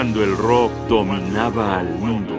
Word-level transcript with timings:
cuando 0.00 0.24
el 0.24 0.34
rock 0.34 0.72
dominaba 0.88 1.78
al 1.78 1.94
mundo. 1.98 2.34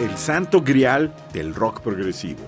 El 0.00 0.16
santo 0.16 0.62
grial 0.62 1.12
del 1.34 1.54
rock 1.54 1.82
progresivo. 1.82 2.40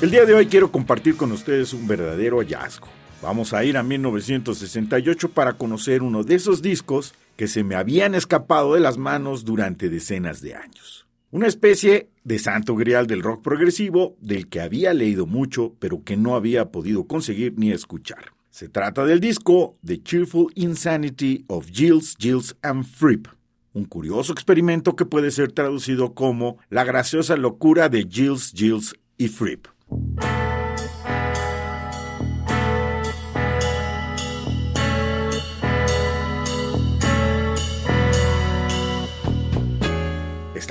El 0.00 0.10
día 0.10 0.24
de 0.24 0.34
hoy 0.34 0.46
quiero 0.46 0.72
compartir 0.72 1.16
con 1.16 1.30
ustedes 1.30 1.72
un 1.74 1.86
verdadero 1.86 2.40
hallazgo. 2.40 2.88
Vamos 3.22 3.52
a 3.52 3.62
ir 3.62 3.76
a 3.76 3.84
1968 3.84 5.28
para 5.30 5.52
conocer 5.52 6.02
uno 6.02 6.24
de 6.24 6.34
esos 6.34 6.60
discos 6.60 7.14
que 7.40 7.48
se 7.48 7.64
me 7.64 7.74
habían 7.74 8.14
escapado 8.14 8.74
de 8.74 8.80
las 8.80 8.98
manos 8.98 9.46
durante 9.46 9.88
decenas 9.88 10.42
de 10.42 10.56
años. 10.56 11.06
Una 11.30 11.46
especie 11.46 12.10
de 12.22 12.38
santo 12.38 12.76
grial 12.76 13.06
del 13.06 13.22
rock 13.22 13.42
progresivo 13.42 14.14
del 14.20 14.50
que 14.50 14.60
había 14.60 14.92
leído 14.92 15.24
mucho 15.24 15.74
pero 15.78 16.04
que 16.04 16.18
no 16.18 16.34
había 16.34 16.70
podido 16.70 17.06
conseguir 17.06 17.54
ni 17.56 17.72
escuchar. 17.72 18.34
Se 18.50 18.68
trata 18.68 19.06
del 19.06 19.20
disco 19.20 19.78
The 19.82 20.02
Cheerful 20.02 20.52
Insanity 20.54 21.46
of 21.46 21.70
Gilles, 21.72 22.14
Gilles 22.18 22.56
and 22.60 22.84
Fripp, 22.84 23.28
un 23.72 23.86
curioso 23.86 24.34
experimento 24.34 24.94
que 24.94 25.06
puede 25.06 25.30
ser 25.30 25.50
traducido 25.50 26.12
como 26.12 26.58
La 26.68 26.84
graciosa 26.84 27.38
locura 27.38 27.88
de 27.88 28.02
Gilles, 28.02 28.52
Gilles 28.54 28.92
y 29.16 29.28
Fripp. 29.28 29.66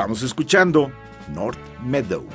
Estamos 0.09 0.23
escuchando 0.23 0.91
North 1.35 1.59
Meadow. 1.83 2.25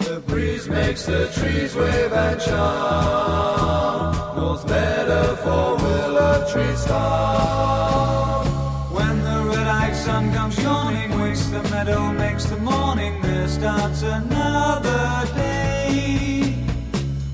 The 0.00 0.20
breeze 0.26 0.68
makes 0.68 1.06
the 1.06 1.28
trees 1.28 1.72
wave 1.76 2.12
and 2.12 2.40
charm. 2.40 4.16
North 4.36 4.68
Meadow 4.68 5.36
for 5.36 5.76
willow 5.76 6.44
trees 6.50 6.84
farm. 6.88 8.48
When 8.92 9.22
the 9.22 9.44
red-eyed 9.56 9.94
sun 9.94 10.32
comes 10.32 10.60
yawning, 10.60 11.16
wakes 11.20 11.46
the 11.46 11.62
meadow, 11.70 12.12
makes 12.12 12.46
the 12.46 12.56
morning. 12.56 13.22
There 13.22 13.46
starts 13.46 14.02
another 14.02 15.32
day. 15.36 16.56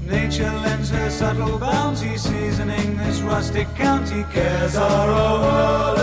Nature 0.04 0.52
lends 0.60 0.90
her 0.90 1.08
subtle 1.08 1.58
bounty, 1.58 2.18
seasoning 2.18 2.98
this 2.98 3.22
rustic 3.22 3.74
county. 3.74 4.26
Cares 4.34 4.76
are 4.76 5.08
a 5.08 5.40
world 5.40 6.02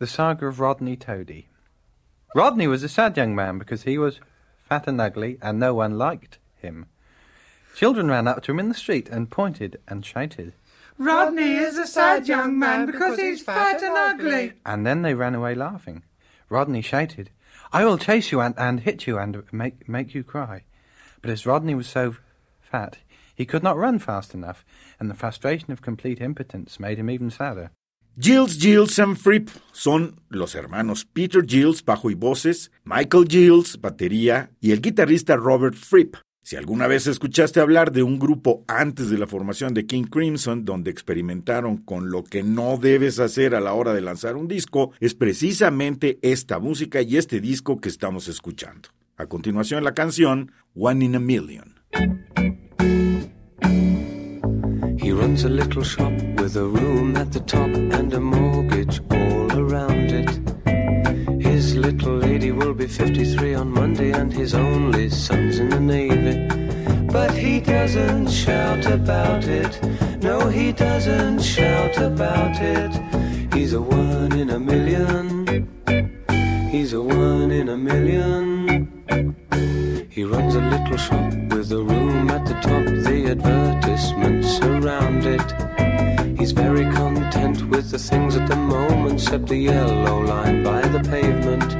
away. 0.00 0.08
saga 0.08 0.46
of 0.46 0.60
Rodney 0.60 0.96
Toady. 0.96 1.48
Rodney 2.34 2.66
was 2.66 2.82
a 2.82 2.88
sad 2.88 3.16
young 3.16 3.34
man 3.34 3.58
because 3.58 3.82
he 3.82 3.98
was 3.98 4.20
fat 4.68 4.86
and 4.86 5.00
ugly 5.00 5.38
and 5.42 5.58
no 5.58 5.74
one 5.74 5.98
liked 5.98 6.38
him. 6.56 6.86
Children 7.74 8.08
ran 8.08 8.28
up 8.28 8.42
to 8.42 8.52
him 8.52 8.60
in 8.60 8.68
the 8.68 8.74
street 8.74 9.08
and 9.08 9.30
pointed 9.30 9.78
and 9.88 10.04
shouted, 10.04 10.54
Rodney 10.98 11.54
is 11.54 11.78
a 11.78 11.86
sad 11.86 12.28
young 12.28 12.58
man 12.58 12.86
because 12.86 13.18
he's 13.18 13.42
fat 13.42 13.82
and 13.82 13.96
ugly. 13.96 14.52
And 14.66 14.86
then 14.86 15.02
they 15.02 15.14
ran 15.14 15.34
away 15.34 15.54
laughing. 15.54 16.02
Rodney 16.48 16.82
shouted, 16.82 17.30
I 17.72 17.84
will 17.84 17.96
chase 17.96 18.30
you 18.30 18.40
and, 18.40 18.54
and 18.58 18.80
hit 18.80 19.06
you 19.06 19.16
and 19.18 19.42
make, 19.52 19.88
make 19.88 20.14
you 20.14 20.22
cry. 20.22 20.64
But 21.22 21.30
as 21.30 21.46
Rodney 21.46 21.74
was 21.74 21.86
so 21.86 22.16
fat, 22.60 22.98
he 23.34 23.46
could 23.46 23.62
not 23.62 23.78
run 23.78 23.98
fast 23.98 24.34
enough, 24.34 24.64
and 24.98 25.08
the 25.08 25.14
frustration 25.14 25.72
of 25.72 25.80
complete 25.80 26.20
impotence 26.20 26.78
made 26.78 26.98
him 26.98 27.08
even 27.08 27.30
sadder. 27.30 27.70
Gilles, 28.18 28.58
Gilles 28.58 28.98
and 28.98 29.16
Fripp 29.16 29.48
son 29.72 30.20
los 30.28 30.54
hermanos 30.54 31.04
Peter 31.04 31.42
Gilles, 31.46 31.84
bajo 31.84 32.10
y 32.10 32.14
voces, 32.14 32.70
Michael 32.84 33.26
Gilles, 33.28 33.80
batería, 33.80 34.50
y 34.60 34.72
el 34.72 34.80
guitarrista 34.80 35.36
Robert 35.36 35.74
Fripp. 35.74 36.16
Si 36.42 36.56
alguna 36.56 36.86
vez 36.86 37.06
escuchaste 37.06 37.60
hablar 37.60 37.92
de 37.92 38.02
un 38.02 38.18
grupo 38.18 38.64
antes 38.66 39.08
de 39.08 39.18
la 39.18 39.26
formación 39.26 39.72
de 39.72 39.86
King 39.86 40.04
Crimson, 40.04 40.64
donde 40.64 40.90
experimentaron 40.90 41.76
con 41.76 42.10
lo 42.10 42.24
que 42.24 42.42
no 42.42 42.76
debes 42.76 43.20
hacer 43.20 43.54
a 43.54 43.60
la 43.60 43.72
hora 43.72 43.94
de 43.94 44.00
lanzar 44.00 44.36
un 44.36 44.48
disco, 44.48 44.92
es 45.00 45.14
precisamente 45.14 46.18
esta 46.22 46.58
música 46.58 47.02
y 47.02 47.16
este 47.16 47.40
disco 47.40 47.80
que 47.80 47.88
estamos 47.88 48.26
escuchando. 48.26 48.88
A 49.16 49.26
continuación 49.26 49.84
la 49.84 49.94
canción 49.94 50.52
One 50.74 51.04
in 51.04 51.14
a 51.14 51.20
Million. 51.20 51.80
Runs 55.20 55.44
a 55.44 55.50
little 55.50 55.82
shop 55.82 56.12
with 56.38 56.56
a 56.56 56.64
room 56.64 57.14
at 57.14 57.30
the 57.30 57.40
top 57.40 57.68
and 57.98 58.10
a 58.14 58.18
mortgage 58.18 59.00
all 59.10 59.52
around 59.52 60.08
it. 60.20 60.30
His 61.42 61.76
little 61.76 62.16
lady 62.16 62.52
will 62.52 62.72
be 62.72 62.86
53 62.86 63.54
on 63.54 63.70
Monday 63.70 64.12
and 64.12 64.32
his 64.32 64.54
only 64.54 65.10
son's 65.10 65.58
in 65.58 65.68
the 65.68 65.78
Navy. 65.78 66.36
But 67.12 67.32
he 67.32 67.60
doesn't 67.60 68.30
shout 68.30 68.86
about 68.86 69.44
it. 69.44 69.78
No, 70.22 70.48
he 70.48 70.72
doesn't 70.72 71.40
shout 71.42 71.98
about 71.98 72.56
it. 72.58 72.92
He's 73.52 73.74
a 73.74 73.82
one 73.82 74.32
in 74.32 74.48
a 74.48 74.58
million. 74.58 75.68
He's 76.70 76.94
a 76.94 77.02
one 77.02 77.50
in 77.50 77.68
a 77.68 77.76
million. 77.76 78.49
He 80.20 80.24
runs 80.24 80.54
a 80.54 80.60
little 80.60 80.98
shop 80.98 81.32
with 81.48 81.72
a 81.72 81.82
room 81.82 82.28
at 82.28 82.44
the 82.44 82.52
top, 82.52 82.84
the 82.84 83.30
advertisements 83.30 84.60
around 84.60 85.24
it. 85.24 86.38
He's 86.38 86.52
very 86.52 86.84
content 86.92 87.66
with 87.70 87.90
the 87.90 87.98
things 87.98 88.36
at 88.36 88.46
the 88.46 88.54
moment, 88.54 89.14
except 89.14 89.46
the 89.46 89.56
yellow 89.56 90.20
line 90.20 90.62
by 90.62 90.82
the 90.82 91.00
pavement. 91.00 91.70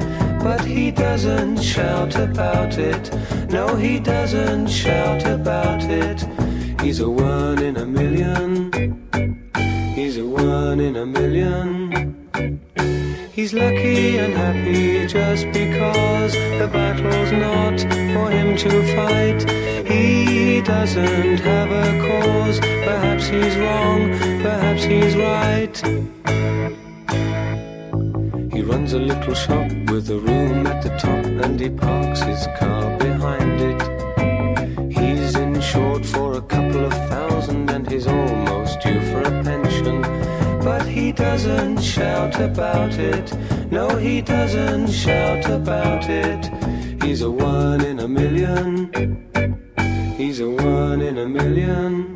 But 0.42 0.64
he 0.64 0.90
doesn't 0.90 1.58
shout 1.58 2.16
about 2.16 2.78
it. 2.78 3.14
No, 3.50 3.76
he 3.76 4.00
doesn't 4.00 4.68
shout 4.68 5.22
about 5.26 5.82
it. 5.82 6.26
He's 6.80 7.00
a 7.00 7.10
one 7.10 7.62
in 7.62 7.76
a 7.76 7.84
million. 7.84 8.72
He's 9.94 10.16
a 10.16 10.24
one 10.24 10.80
in 10.80 10.96
a 10.96 11.04
million. 11.04 11.90
He's 13.40 13.54
lucky 13.54 14.18
and 14.18 14.34
happy 14.34 15.06
just 15.06 15.46
because 15.46 16.34
the 16.34 16.68
battle's 16.70 17.32
not 17.32 17.80
for 18.12 18.30
him 18.30 18.54
to 18.54 18.70
fight. 18.94 19.40
He 19.90 20.60
doesn't 20.60 21.38
have 21.38 21.70
a 21.70 21.88
cause. 22.06 22.60
Perhaps 22.60 23.28
he's 23.28 23.56
wrong, 23.56 24.10
perhaps 24.42 24.82
he's 24.84 25.16
right. 25.16 25.74
He 28.52 28.60
runs 28.60 28.92
a 28.92 28.98
little 28.98 29.34
shop 29.34 29.72
with 29.90 30.10
a 30.10 30.18
room 30.18 30.66
at 30.66 30.82
the 30.82 30.90
top 30.98 31.24
and 31.24 31.58
he 31.58 31.70
parks 31.70 32.20
his 32.20 32.46
car 32.58 32.94
behind 32.98 33.58
it. 33.58 34.92
He's 34.92 35.34
insured 35.34 36.04
for 36.04 36.34
a 36.34 36.42
couple 36.42 36.84
of 36.84 36.92
thousand 37.08 37.70
and 37.70 37.90
he's 37.90 38.06
almost 38.06 38.82
due 38.82 39.00
for 39.10 39.22
a 39.22 39.42
pension. 39.42 40.39
But 40.62 40.86
he 40.86 41.10
doesn't 41.12 41.80
shout 41.80 42.38
about 42.38 42.92
it. 42.98 43.32
No, 43.70 43.88
he 43.96 44.20
doesn't 44.20 44.88
shout 44.88 45.48
about 45.48 46.08
it. 46.08 46.50
He's 47.02 47.22
a 47.22 47.30
one 47.30 47.82
in 47.84 48.00
a 48.00 48.08
million. 48.08 48.92
He's 50.16 50.40
a 50.40 50.50
one 50.50 51.00
in 51.00 51.18
a 51.18 51.26
million. 51.26 52.14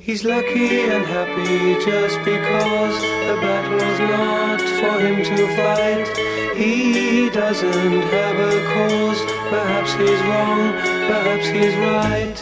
He's 0.00 0.24
lucky 0.24 0.80
and 0.80 1.04
happy 1.04 1.74
just 1.84 2.18
because 2.24 2.96
the 3.28 3.36
battle's 3.40 4.00
not 4.00 4.60
for 4.60 5.00
him 5.04 5.22
to 5.24 5.56
fight. 5.56 6.08
He 6.56 7.28
doesn't 7.30 8.02
have 8.16 8.36
a 8.50 8.54
cause. 8.72 9.20
Perhaps 9.50 9.92
he's 9.94 10.20
wrong, 10.28 10.72
perhaps 11.10 11.46
he's 11.56 11.74
right. 11.90 12.38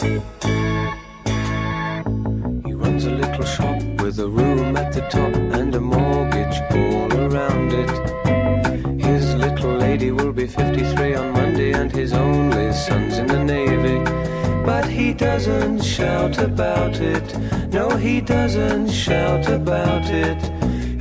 He 2.64 2.72
runs 2.72 3.04
a 3.06 3.10
little 3.10 3.44
shop 3.44 3.73
with 4.16 4.26
a 4.26 4.28
room 4.28 4.76
at 4.76 4.92
the 4.92 5.00
top 5.08 5.34
and 5.58 5.74
a 5.74 5.80
mortgage 5.80 6.60
all 6.70 7.12
around 7.26 7.72
it. 7.72 7.90
His 9.02 9.34
little 9.34 9.74
lady 9.76 10.12
will 10.12 10.32
be 10.32 10.46
53 10.46 11.14
on 11.16 11.32
Monday, 11.32 11.72
and 11.72 11.90
his 11.90 12.12
only 12.12 12.72
son's 12.72 13.18
in 13.18 13.26
the 13.26 13.42
Navy. 13.42 13.98
But 14.64 14.86
he 14.86 15.14
doesn't 15.14 15.82
shout 15.82 16.38
about 16.38 17.00
it. 17.00 17.26
No, 17.72 17.96
he 17.96 18.20
doesn't 18.20 18.88
shout 18.88 19.48
about 19.48 20.08
it. 20.08 20.40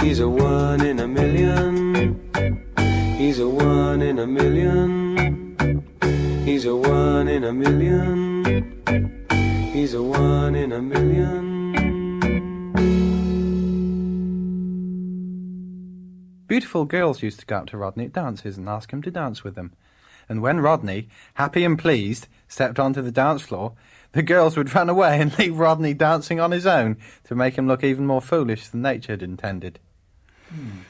He's 0.01 0.19
a 0.19 0.29
one 0.29 0.81
in 0.81 0.99
a 0.99 1.07
million. 1.07 2.19
He's 3.17 3.39
a 3.39 3.47
one 3.47 4.01
in 4.01 4.17
a 4.19 4.25
million. 4.25 5.83
He's 6.45 6.65
a 6.65 6.75
one 6.75 7.27
in 7.27 7.43
a 7.43 7.53
million. 7.53 8.43
He's 9.71 9.93
a 9.93 10.01
one 10.01 10.55
in 10.55 10.71
a 10.71 10.81
million. 10.81 11.52
Beautiful 16.53 16.85
girls 16.85 17.23
used 17.23 17.39
to 17.39 17.47
go 17.47 17.55
up 17.55 17.65
to 17.65 17.77
Rodney 17.77 18.05
at 18.05 18.13
dances 18.13 18.59
and 18.59 18.69
ask 18.69 18.93
him 18.93 19.01
to 19.01 19.09
dance 19.09 19.43
with 19.43 19.55
them. 19.55 19.73
And 20.29 20.39
when 20.39 20.59
Rodney, 20.59 21.09
happy 21.33 21.63
and 21.65 21.79
pleased, 21.79 22.27
stepped 22.47 22.77
onto 22.77 23.01
the 23.01 23.11
dance 23.11 23.41
floor, 23.41 23.73
the 24.11 24.21
girls 24.21 24.55
would 24.55 24.75
run 24.75 24.87
away 24.87 25.19
and 25.19 25.35
leave 25.39 25.57
Rodney 25.57 25.95
dancing 25.95 26.39
on 26.39 26.51
his 26.51 26.67
own 26.67 26.97
to 27.23 27.33
make 27.33 27.57
him 27.57 27.67
look 27.67 27.83
even 27.83 28.05
more 28.05 28.21
foolish 28.21 28.67
than 28.67 28.83
nature 28.83 29.13
had 29.13 29.23
intended. 29.23 29.79
Hmm. 30.49 30.81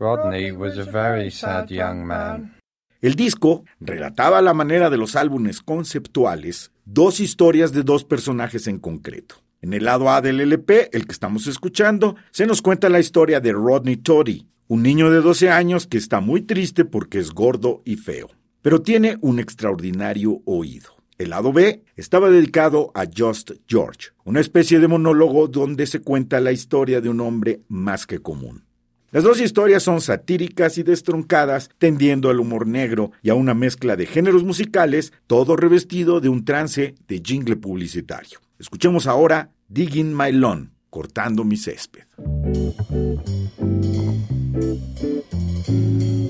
Rodney 0.00 0.50
was 0.50 0.78
a 0.78 0.82
very 0.82 1.30
sad 1.30 1.70
young 1.70 2.04
man. 2.04 2.56
El 3.00 3.14
disco 3.14 3.62
relataba 3.80 4.38
a 4.40 4.42
la 4.42 4.52
manera 4.52 4.90
de 4.90 4.96
los 4.96 5.14
álbumes 5.14 5.60
conceptuales 5.60 6.72
dos 6.84 7.20
historias 7.20 7.70
de 7.70 7.84
dos 7.84 8.02
personajes 8.02 8.66
en 8.66 8.80
concreto. 8.80 9.36
En 9.60 9.72
el 9.72 9.84
lado 9.84 10.08
A 10.10 10.20
del 10.20 10.40
LP, 10.40 10.90
el 10.92 11.06
que 11.06 11.12
estamos 11.12 11.48
escuchando, 11.48 12.14
se 12.30 12.46
nos 12.46 12.62
cuenta 12.62 12.88
la 12.88 13.00
historia 13.00 13.40
de 13.40 13.52
Rodney 13.52 13.96
Toddy, 13.96 14.46
un 14.68 14.84
niño 14.84 15.10
de 15.10 15.20
12 15.20 15.50
años 15.50 15.88
que 15.88 15.98
está 15.98 16.20
muy 16.20 16.42
triste 16.42 16.84
porque 16.84 17.18
es 17.18 17.32
gordo 17.32 17.82
y 17.84 17.96
feo, 17.96 18.28
pero 18.62 18.82
tiene 18.82 19.18
un 19.20 19.40
extraordinario 19.40 20.42
oído. 20.44 20.90
El 21.18 21.30
lado 21.30 21.52
B 21.52 21.82
estaba 21.96 22.30
dedicado 22.30 22.92
a 22.94 23.04
Just 23.06 23.50
George, 23.66 24.10
una 24.24 24.38
especie 24.38 24.78
de 24.78 24.86
monólogo 24.86 25.48
donde 25.48 25.86
se 25.88 26.02
cuenta 26.02 26.38
la 26.38 26.52
historia 26.52 27.00
de 27.00 27.08
un 27.08 27.20
hombre 27.20 27.62
más 27.66 28.06
que 28.06 28.20
común. 28.20 28.62
Las 29.10 29.24
dos 29.24 29.40
historias 29.40 29.82
son 29.82 30.00
satíricas 30.00 30.78
y 30.78 30.84
destroncadas, 30.84 31.70
tendiendo 31.78 32.30
al 32.30 32.38
humor 32.38 32.68
negro 32.68 33.10
y 33.22 33.30
a 33.30 33.34
una 33.34 33.54
mezcla 33.54 33.96
de 33.96 34.06
géneros 34.06 34.44
musicales, 34.44 35.12
todo 35.26 35.56
revestido 35.56 36.20
de 36.20 36.28
un 36.28 36.44
trance 36.44 36.94
de 37.08 37.22
jingle 37.24 37.56
publicitario. 37.56 38.38
Escuchemos 38.58 39.06
ahora 39.06 39.52
Digging 39.68 40.12
My 40.12 40.32
Lawn, 40.32 40.72
cortando 40.90 41.44
mi 41.44 41.56
césped. 41.56 42.08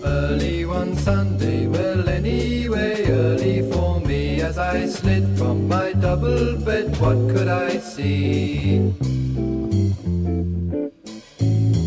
Early 0.05 0.67
one 0.67 0.95
Sunday, 0.97 1.67
well, 1.67 2.07
anyway, 2.07 3.07
early 3.09 3.63
for 3.73 4.01
me 4.01 4.43
as 4.43 4.59
I 4.59 4.87
slid 4.89 5.39
from 5.39 5.69
my 5.69 5.95
double 5.95 6.59
bed, 6.59 6.95
what 7.01 7.17
could 7.35 7.49
I 7.49 7.79
see? 7.79 8.93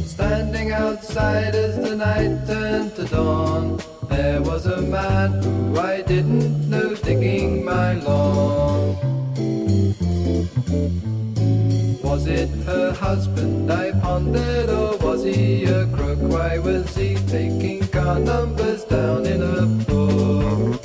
Standing 0.08 0.72
outside 0.72 1.54
as 1.54 1.76
the 1.76 1.96
night 1.96 2.48
turned 2.48 2.96
to 2.96 3.06
dawn, 3.06 3.80
there 4.10 4.42
was 4.42 4.66
a 4.66 4.82
man 4.82 5.44
who 5.44 5.61
Was 12.12 12.28
it 12.28 12.50
her 12.66 12.92
husband 12.92 13.72
I 13.72 13.92
pondered, 14.02 14.70
or 14.70 14.98
was 14.98 15.24
he 15.24 15.64
a 15.64 15.88
crook? 15.96 16.20
Why 16.20 16.58
was 16.58 16.94
he 16.94 17.16
taking 17.28 17.88
car 17.88 18.20
numbers 18.20 18.84
down 18.84 19.26
in 19.26 19.42
a 19.42 19.66
book? 19.88 20.82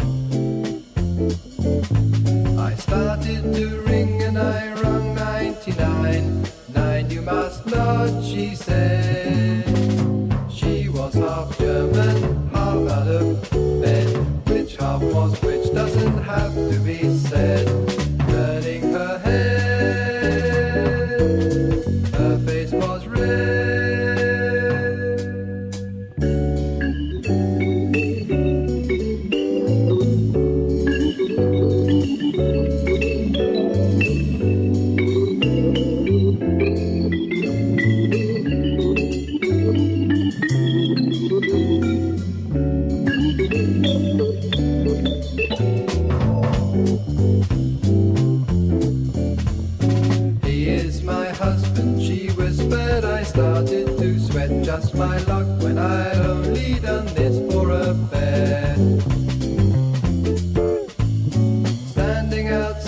I 2.61 2.76
started 2.76 3.43
to 3.56 3.81
ring 3.81 4.23
and 4.23 4.38
I 4.38 4.73
rung 4.81 5.17
99. 5.17 6.46
Nine, 6.73 7.11
you 7.11 7.23
must 7.23 7.67
not, 7.67 8.23
she 8.23 8.55
said. 8.55 9.25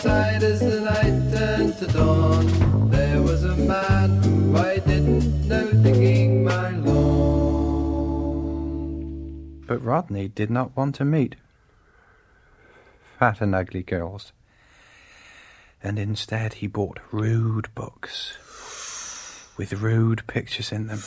Outside 0.08 0.42
as 0.42 0.60
the 0.60 0.80
night 0.80 1.36
turned 1.36 1.76
to 1.78 1.86
dawn, 1.88 2.90
there 2.90 3.22
was 3.22 3.44
a 3.44 3.56
man 3.56 4.22
who 4.22 4.56
I 4.56 4.78
didn't 4.78 5.46
know 5.48 5.70
digging 5.72 6.44
my 6.44 6.70
lawn. 6.70 7.04
But 9.66 9.84
Rodney 9.84 10.28
did 10.28 10.50
not 10.50 10.76
want 10.76 10.94
to 10.96 11.04
meet 11.04 11.36
fat 13.18 13.40
and 13.40 13.54
ugly 13.54 13.82
girls. 13.82 14.32
And 15.82 15.98
instead 15.98 16.54
he 16.54 16.66
bought 16.66 16.98
rude 17.12 17.74
books 17.74 18.36
with 19.56 19.74
rude 19.74 20.26
pictures 20.26 20.72
in 20.72 20.86
them. 20.88 21.02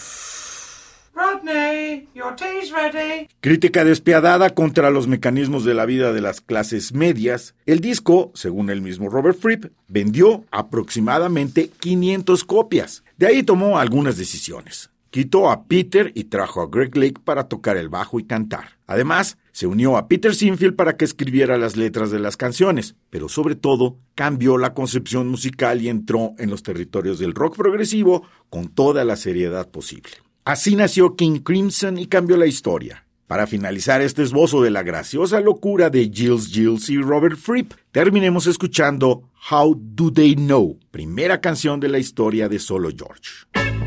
Rodney, 1.13 2.07
your 2.13 2.35
tea's 2.35 2.71
ready. 2.71 3.27
Crítica 3.41 3.83
despiadada 3.83 4.51
contra 4.51 4.89
los 4.89 5.07
mecanismos 5.07 5.65
de 5.65 5.73
la 5.73 5.85
vida 5.85 6.13
de 6.13 6.21
las 6.21 6.41
clases 6.41 6.93
medias, 6.93 7.55
el 7.65 7.79
disco, 7.79 8.31
según 8.33 8.69
el 8.69 8.81
mismo 8.81 9.09
Robert 9.09 9.37
Fripp, 9.37 9.65
vendió 9.87 10.45
aproximadamente 10.51 11.69
500 11.79 12.43
copias. 12.45 13.03
De 13.17 13.27
ahí 13.27 13.43
tomó 13.43 13.77
algunas 13.77 14.17
decisiones. 14.17 14.89
Quitó 15.09 15.51
a 15.51 15.65
Peter 15.65 16.13
y 16.15 16.25
trajo 16.25 16.61
a 16.61 16.67
Greg 16.67 16.95
Lake 16.95 17.21
para 17.23 17.49
tocar 17.49 17.75
el 17.75 17.89
bajo 17.89 18.17
y 18.17 18.23
cantar. 18.23 18.77
Además, 18.87 19.37
Se 19.53 19.67
unió 19.67 19.97
a 19.97 20.07
Peter 20.07 20.33
Sinfield 20.33 20.75
para 20.75 20.95
que 20.95 21.03
escribiera 21.03 21.57
las 21.57 21.75
letras 21.75 22.09
de 22.09 22.19
las 22.19 22.37
canciones, 22.37 22.95
pero 23.09 23.27
sobre 23.27 23.55
todo 23.55 23.97
cambió 24.15 24.57
la 24.57 24.73
concepción 24.73 25.27
musical 25.27 25.81
y 25.81 25.89
entró 25.89 26.33
en 26.37 26.49
los 26.49 26.63
territorios 26.63 27.19
del 27.19 27.35
rock 27.35 27.57
progresivo 27.57 28.23
con 28.49 28.69
toda 28.69 29.03
la 29.03 29.17
seriedad 29.17 29.69
posible. 29.69 30.11
Así 30.43 30.75
nació 30.75 31.15
King 31.15 31.41
Crimson 31.41 31.99
y 31.99 32.07
cambió 32.07 32.35
la 32.35 32.47
historia. 32.47 33.05
Para 33.27 33.45
finalizar 33.45 34.01
este 34.01 34.23
esbozo 34.23 34.63
de 34.63 34.71
la 34.71 34.81
graciosa 34.81 35.39
locura 35.39 35.91
de 35.91 36.09
Gilles 36.11 36.47
Gilles 36.47 36.89
y 36.89 36.97
Robert 36.97 37.37
Fripp, 37.37 37.73
terminemos 37.91 38.47
escuchando 38.47 39.29
How 39.51 39.79
Do 39.79 40.11
They 40.11 40.35
Know, 40.35 40.79
primera 40.89 41.39
canción 41.41 41.79
de 41.79 41.89
la 41.89 41.99
historia 41.99 42.49
de 42.49 42.57
Solo 42.57 42.89
George. 42.89 43.80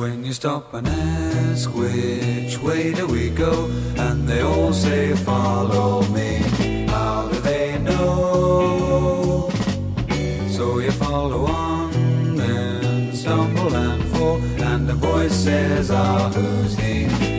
When 0.00 0.24
you 0.24 0.32
stop 0.32 0.72
and 0.72 0.88
ask 0.88 1.68
which 1.74 2.56
way 2.62 2.94
do 2.94 3.06
we 3.06 3.28
go, 3.28 3.66
and 3.98 4.26
they 4.26 4.40
all 4.40 4.72
say 4.72 5.14
follow 5.14 6.00
me. 6.04 6.38
How 6.88 7.28
do 7.28 7.38
they 7.40 7.78
know? 7.80 9.50
So 10.48 10.78
you 10.78 10.90
follow 10.92 11.44
on 11.44 12.40
and 12.40 13.14
stumble 13.14 13.74
and 13.76 14.02
fall, 14.04 14.38
and 14.70 14.88
the 14.88 14.94
voice 14.94 15.34
says, 15.34 15.90
Ah, 15.90 16.30
who's 16.30 16.78
he? 16.78 17.29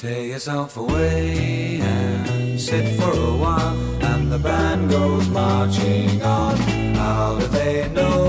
Tear 0.00 0.24
yourself 0.24 0.78
away 0.78 1.78
and 1.82 2.58
sit 2.58 2.98
for 2.98 3.12
a 3.12 3.36
while, 3.36 3.76
and 4.02 4.32
the 4.32 4.38
band 4.38 4.88
goes 4.88 5.28
marching 5.28 6.22
on. 6.22 6.56
How 6.94 7.38
do 7.38 7.46
they 7.48 7.86
know? 7.92 8.19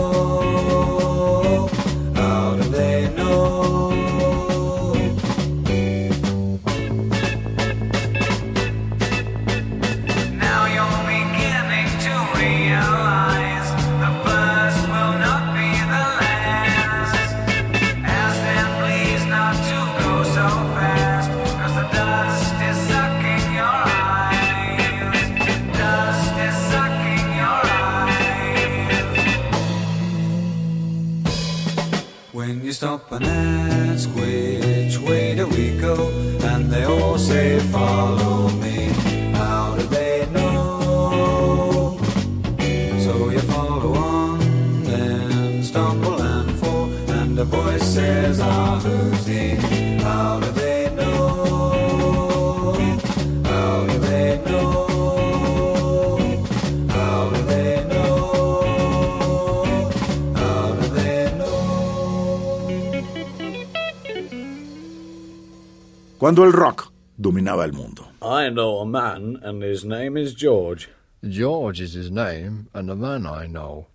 Cuando 66.22 66.44
el 66.44 66.54
rock 66.54 66.92
dominaba 67.18 67.66
el 67.66 67.74
mundo. 67.74 68.12
I 68.22 68.52
know 68.52 68.80
a 68.82 68.86
man, 68.86 69.40
and 69.42 69.64
his 69.64 69.84
name 69.84 70.16
is 70.22 70.36
George. 70.36 70.88
George 71.24 71.82
is 71.82 71.96
his 71.96 72.12
name, 72.12 72.68
and 72.76 72.92
a 72.92 72.96
man 72.96 73.26
I 73.26 73.48
know. 73.48 73.88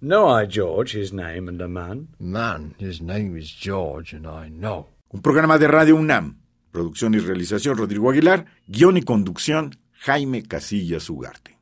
Know 0.00 0.30
I 0.30 0.46
George, 0.46 0.96
his 0.96 1.12
name, 1.12 1.46
and 1.46 1.60
a 1.60 1.68
man? 1.68 2.08
Man, 2.18 2.74
his 2.78 3.02
name 3.02 3.36
is 3.36 3.50
George, 3.50 4.14
and 4.14 4.26
I 4.26 4.48
know. 4.48 4.86
Un 5.12 5.20
programa 5.20 5.58
de 5.58 5.68
Radio 5.68 5.96
UNAM. 5.96 6.38
Producción 6.72 7.12
y 7.12 7.18
realización 7.18 7.76
Rodrigo 7.76 8.10
Aguilar. 8.10 8.46
Guión 8.66 8.96
y 8.96 9.02
conducción 9.02 9.76
Jaime 9.92 10.42
Casillas 10.42 11.10
Ugarte. 11.10 11.54